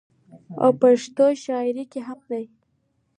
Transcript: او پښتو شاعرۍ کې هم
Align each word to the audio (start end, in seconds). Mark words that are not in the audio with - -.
او 0.63 0.71
پښتو 0.81 1.25
شاعرۍ 1.43 1.85
کې 1.91 1.99
هم 2.07 2.19